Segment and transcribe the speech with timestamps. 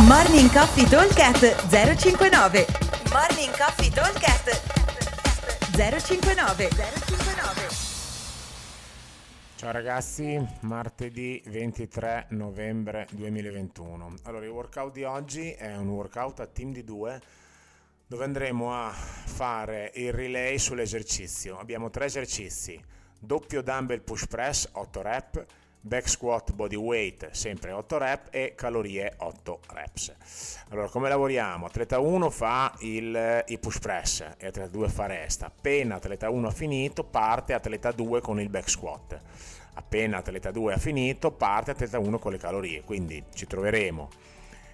[0.00, 2.66] Morning Coffee Talkcast 059
[3.12, 4.48] Morning Coffee Talkcast
[5.76, 7.68] 059 059
[9.54, 14.14] Ciao ragazzi, martedì 23 novembre 2021.
[14.22, 17.20] Allora, il workout di oggi è un workout a team di due
[18.06, 21.58] dove andremo a fare il relay sull'esercizio.
[21.58, 22.82] Abbiamo tre esercizi,
[23.20, 25.46] doppio dumbbell push press 8 rep,
[25.84, 30.14] back squat body weight sempre 8 rep e calorie 8 reps.
[30.68, 31.66] Allora come lavoriamo?
[31.66, 35.46] Atleta 1 fa il, il push press e atleta 2 fa resta.
[35.46, 39.20] Appena atleta 1 ha finito parte atleta 2 con il back squat.
[39.74, 42.82] Appena atleta 2 ha finito parte atleta 1 con le calorie.
[42.82, 44.08] Quindi ci troveremo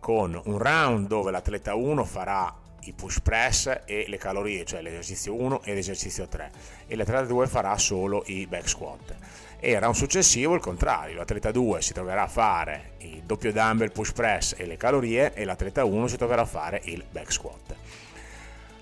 [0.00, 5.34] con un round dove l'atleta 1 farà i push press e le calorie, cioè l'esercizio
[5.34, 6.50] 1 e l'esercizio 3
[6.86, 9.16] e l'atleta 2 farà solo i back squat
[9.60, 14.12] era un successivo il contrario, l'atleta 2 si troverà a fare il doppio dumbbell push
[14.12, 17.74] press e le calorie e l'atleta 1 si troverà a fare il back squat.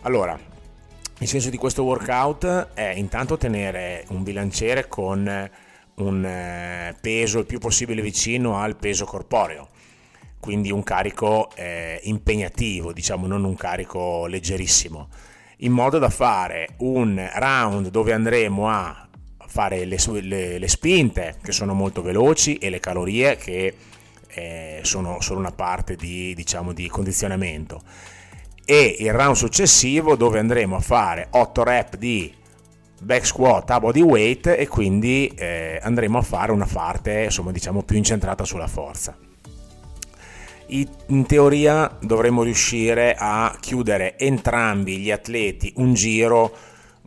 [0.03, 0.39] Allora,
[1.19, 5.51] il senso di questo workout è intanto tenere un bilanciere con
[5.95, 9.69] un eh, peso il più possibile vicino al peso corporeo,
[10.39, 15.09] quindi un carico eh, impegnativo, diciamo non un carico leggerissimo,
[15.59, 19.08] in modo da fare un round dove andremo a
[19.49, 23.75] fare le, le, le, spinte che sono molto veloci e le calorie che
[24.29, 27.83] eh, sono solo una parte di, diciamo, di condizionamento.
[28.65, 32.33] E il round successivo dove andremo a fare 8 rep di
[33.01, 37.83] back squat a body weight e quindi eh, andremo a fare una parte insomma diciamo
[37.83, 39.17] più incentrata sulla forza.
[40.71, 46.55] In teoria dovremmo riuscire a chiudere entrambi gli atleti un giro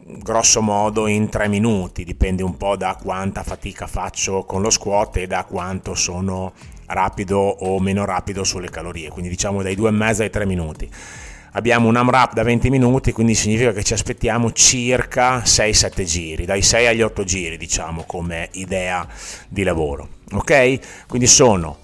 [0.05, 5.17] grosso modo in tre minuti, dipende un po' da quanta fatica faccio con lo squat
[5.17, 6.53] e da quanto sono
[6.87, 10.89] rapido o meno rapido sulle calorie, quindi diciamo dai due e mezzo ai tre minuti.
[11.53, 16.61] Abbiamo un AMRAP da 20 minuti, quindi significa che ci aspettiamo circa 6-7 giri, dai
[16.61, 19.05] 6 agli 8 giri, diciamo, come idea
[19.49, 20.07] di lavoro.
[20.31, 20.79] Ok?
[21.07, 21.79] Quindi sono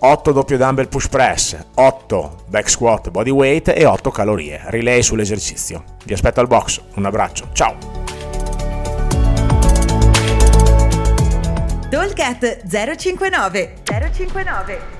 [0.00, 4.60] 8 doppio dumbbell push press, 8 back squat body weight e 8 calorie.
[4.66, 5.82] Relay sull'esercizio.
[6.04, 7.76] Vi aspetto al box, un abbraccio, ciao!
[11.88, 12.62] Dolcat
[12.96, 13.74] 059
[14.12, 14.97] 059